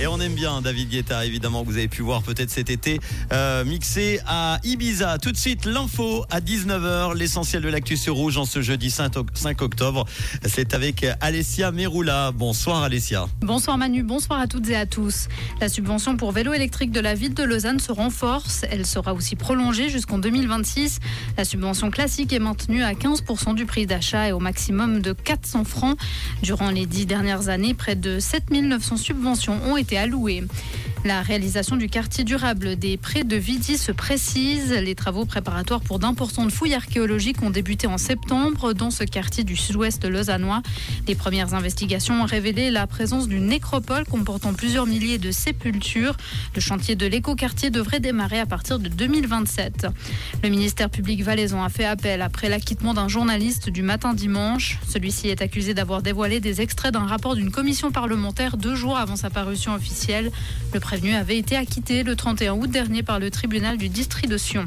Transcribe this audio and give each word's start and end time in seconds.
Et 0.00 0.08
on 0.08 0.18
aime 0.18 0.34
bien 0.34 0.60
David 0.60 0.88
Guetta, 0.88 1.24
évidemment, 1.24 1.62
que 1.62 1.68
vous 1.68 1.76
avez 1.76 1.86
pu 1.86 2.02
voir 2.02 2.24
peut-être 2.24 2.50
cet 2.50 2.68
été, 2.68 2.98
euh, 3.32 3.64
mixé 3.64 4.18
à 4.26 4.58
Ibiza. 4.64 5.18
Tout 5.18 5.30
de 5.30 5.36
suite, 5.36 5.66
l'info 5.66 6.24
à 6.30 6.40
19h, 6.40 7.14
l'essentiel 7.14 7.62
de 7.62 7.68
l'actu 7.68 7.96
sur 7.96 8.16
Rouge 8.16 8.36
en 8.36 8.44
ce 8.44 8.60
jeudi 8.60 8.90
5 8.90 9.62
octobre. 9.62 10.04
C'est 10.44 10.74
avec 10.74 11.06
Alessia 11.20 11.70
Meroula. 11.70 12.32
Bonsoir 12.32 12.82
Alessia. 12.82 13.28
Bonsoir 13.40 13.78
Manu, 13.78 14.02
bonsoir 14.02 14.40
à 14.40 14.48
toutes 14.48 14.68
et 14.68 14.74
à 14.74 14.84
tous. 14.84 15.28
La 15.60 15.68
subvention 15.68 16.16
pour 16.16 16.32
vélo 16.32 16.52
électrique 16.52 16.90
de 16.90 17.00
la 17.00 17.14
ville 17.14 17.34
de 17.34 17.44
Lausanne 17.44 17.78
se 17.78 17.92
renforce. 17.92 18.62
Elle 18.72 18.86
sera 18.86 19.14
aussi 19.14 19.36
prolongée 19.36 19.90
jusqu'en 19.90 20.18
2026. 20.18 20.98
La 21.38 21.44
subvention 21.44 21.90
classique 21.92 22.32
est 22.32 22.40
maintenue 22.40 22.82
à 22.82 22.94
15% 22.94 23.54
du 23.54 23.64
prix 23.64 23.86
d'achat 23.86 24.26
et 24.28 24.32
au 24.32 24.40
maximum 24.40 25.00
de 25.00 25.12
400 25.12 25.62
francs. 25.62 25.96
Durant 26.42 26.70
les 26.70 26.86
dix 26.86 27.06
dernières 27.06 27.48
années, 27.48 27.74
près 27.74 27.94
de 27.94 28.18
7900 28.18 28.96
subventions 28.96 29.60
ont 29.64 29.76
été 29.76 29.83
allouées. 29.92 30.44
La 31.04 31.20
réalisation 31.20 31.76
du 31.76 31.90
quartier 31.90 32.24
durable 32.24 32.76
des 32.76 32.96
Prés 32.96 33.24
de 33.24 33.36
Vidi 33.36 33.76
se 33.76 33.92
précise. 33.92 34.72
Les 34.72 34.94
travaux 34.94 35.26
préparatoires 35.26 35.82
pour 35.82 35.98
d'importantes 35.98 36.50
fouilles 36.50 36.72
archéologiques 36.72 37.42
ont 37.42 37.50
débuté 37.50 37.86
en 37.86 37.98
septembre 37.98 38.72
dans 38.72 38.90
ce 38.90 39.04
quartier 39.04 39.44
du 39.44 39.54
sud-ouest 39.54 40.02
lausannois. 40.06 40.62
Les 41.06 41.14
premières 41.14 41.52
investigations 41.52 42.22
ont 42.22 42.24
révélé 42.24 42.70
la 42.70 42.86
présence 42.86 43.28
d'une 43.28 43.44
nécropole 43.44 44.06
comportant 44.06 44.54
plusieurs 44.54 44.86
milliers 44.86 45.18
de 45.18 45.30
sépultures. 45.30 46.16
Le 46.54 46.62
chantier 46.62 46.96
de 46.96 47.04
l'écoquartier 47.04 47.68
devrait 47.68 48.00
démarrer 48.00 48.40
à 48.40 48.46
partir 48.46 48.78
de 48.78 48.88
2027. 48.88 49.86
Le 50.42 50.48
ministère 50.48 50.88
public 50.88 51.22
valaisan 51.22 51.62
a 51.62 51.68
fait 51.68 51.84
appel 51.84 52.22
après 52.22 52.48
l'acquittement 52.48 52.94
d'un 52.94 53.08
journaliste 53.08 53.68
du 53.68 53.82
matin 53.82 54.14
dimanche. 54.14 54.78
Celui-ci 54.88 55.28
est 55.28 55.42
accusé 55.42 55.74
d'avoir 55.74 56.00
dévoilé 56.00 56.40
des 56.40 56.62
extraits 56.62 56.94
d'un 56.94 57.04
rapport 57.04 57.34
d'une 57.34 57.50
commission 57.50 57.90
parlementaire 57.90 58.56
deux 58.56 58.74
jours 58.74 58.96
avant 58.96 59.16
sa 59.16 59.28
parution 59.28 59.74
officielle. 59.74 60.32
Le 60.72 60.80
avait 61.14 61.38
été 61.38 61.56
acquitté 61.56 62.02
le 62.02 62.16
31 62.16 62.54
août 62.54 62.70
dernier 62.70 63.02
par 63.02 63.18
le 63.18 63.30
tribunal 63.30 63.76
du 63.76 63.88
district 63.88 64.28
de 64.30 64.38
Sion. 64.38 64.66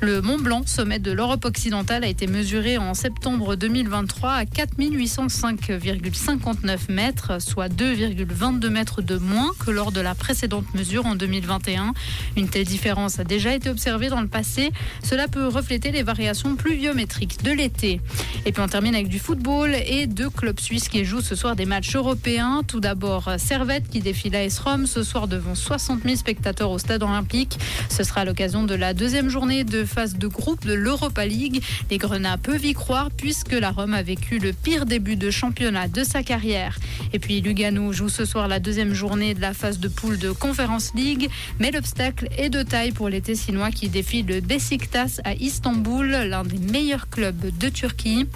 Le 0.00 0.20
Mont 0.20 0.38
Blanc, 0.38 0.62
sommet 0.66 0.98
de 0.98 1.12
l'Europe 1.12 1.44
occidentale, 1.44 2.02
a 2.04 2.08
été 2.08 2.26
mesuré 2.26 2.78
en 2.78 2.94
septembre 2.94 3.54
2023 3.56 4.32
à 4.32 4.44
4805,59 4.44 6.92
mètres, 6.92 7.40
soit 7.40 7.68
2,22 7.68 8.68
mètres 8.68 9.02
de 9.02 9.16
moins 9.16 9.50
que 9.64 9.70
lors 9.70 9.92
de 9.92 10.00
la 10.00 10.14
précédente 10.14 10.64
mesure 10.74 11.06
en 11.06 11.14
2021. 11.14 11.94
Une 12.36 12.48
telle 12.48 12.64
différence 12.64 13.18
a 13.18 13.24
déjà 13.24 13.54
été 13.54 13.70
observée 13.70 14.08
dans 14.08 14.20
le 14.20 14.28
passé. 14.28 14.72
Cela 15.02 15.26
peut 15.28 15.48
refléter 15.48 15.90
les 15.90 16.02
variations 16.02 16.56
pluviométriques 16.56 17.42
de 17.42 17.52
l'été. 17.52 18.00
Et 18.46 18.52
puis 18.52 18.62
on 18.62 18.68
termine 18.68 18.94
avec 18.94 19.08
du 19.08 19.18
football 19.18 19.74
et 19.86 20.06
deux 20.06 20.30
clubs 20.30 20.60
suisses 20.60 20.88
qui 20.88 21.04
jouent 21.04 21.22
ce 21.22 21.34
soir 21.34 21.56
des 21.56 21.66
matchs 21.66 21.96
européens. 21.96 22.62
Tout 22.66 22.80
d'abord 22.80 23.30
Servette 23.38 23.88
qui 23.88 24.00
défile 24.00 24.36
à 24.36 24.44
S-Rome 24.44 24.86
ce 24.86 25.02
soir 25.02 25.28
devant 25.28 25.54
60 25.54 26.02
000 26.02 26.16
spectateurs 26.16 26.70
au 26.70 26.78
stade 26.78 27.02
olympique. 27.02 27.58
Ce 27.88 28.02
sera 28.02 28.24
l'occasion 28.24 28.64
de 28.64 28.74
la 28.74 28.92
deuxième 28.92 29.30
journée 29.30 29.64
phase 29.86 30.16
de 30.16 30.26
groupe 30.26 30.64
de 30.66 30.74
l'Europa 30.74 31.26
League. 31.26 31.62
Les 31.90 31.98
Grenats 31.98 32.38
peuvent 32.38 32.64
y 32.64 32.74
croire 32.74 33.10
puisque 33.10 33.52
la 33.52 33.70
Rome 33.70 33.94
a 33.94 34.02
vécu 34.02 34.38
le 34.38 34.52
pire 34.52 34.86
début 34.86 35.16
de 35.16 35.30
championnat 35.30 35.88
de 35.88 36.04
sa 36.04 36.22
carrière. 36.22 36.78
Et 37.12 37.18
puis 37.18 37.40
Lugano 37.40 37.92
joue 37.92 38.08
ce 38.08 38.24
soir 38.24 38.48
la 38.48 38.60
deuxième 38.60 38.94
journée 38.94 39.34
de 39.34 39.40
la 39.40 39.54
phase 39.54 39.78
de 39.78 39.88
poule 39.88 40.18
de 40.18 40.30
Conference 40.32 40.92
League. 40.94 41.28
Mais 41.58 41.70
l'obstacle 41.70 42.28
est 42.36 42.50
de 42.50 42.62
taille 42.62 42.92
pour 42.92 43.08
les 43.08 43.20
Tessinois 43.20 43.70
qui 43.70 43.88
défient 43.88 44.22
le 44.22 44.40
Besiktas 44.40 45.20
à 45.24 45.34
Istanbul, 45.34 46.10
l'un 46.10 46.44
des 46.44 46.58
meilleurs 46.58 47.08
clubs 47.08 47.56
de 47.58 47.68
Turquie. 47.68 48.26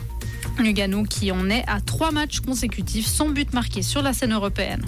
Lugano 0.58 1.02
qui 1.04 1.32
en 1.32 1.48
est 1.50 1.64
à 1.66 1.80
trois 1.80 2.10
matchs 2.10 2.40
consécutifs 2.40 3.06
sans 3.06 3.28
but 3.28 3.52
marqué 3.52 3.82
sur 3.82 4.02
la 4.02 4.12
scène 4.12 4.32
européenne. 4.32 4.84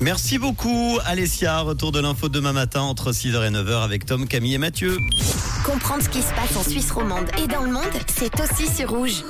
Merci 0.00 0.38
beaucoup 0.38 0.98
Alessia. 1.04 1.60
Retour 1.60 1.92
de 1.92 2.00
l'info 2.00 2.28
demain 2.28 2.52
matin 2.52 2.82
entre 2.82 3.12
6h 3.12 3.46
et 3.46 3.50
9h 3.50 3.82
avec 3.82 4.06
Tom, 4.06 4.26
Camille 4.26 4.54
et 4.54 4.58
Mathieu. 4.58 4.98
Comprendre 5.64 6.02
ce 6.02 6.08
qui 6.08 6.22
se 6.22 6.32
passe 6.34 6.56
en 6.56 6.68
Suisse 6.68 6.90
romande 6.90 7.26
et 7.42 7.46
dans 7.46 7.62
le 7.62 7.72
monde, 7.72 7.84
c'est 8.06 8.32
aussi 8.40 8.72
sur 8.72 8.90
rouge. 8.90 9.22